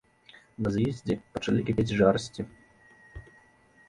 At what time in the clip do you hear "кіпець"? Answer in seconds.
1.67-1.95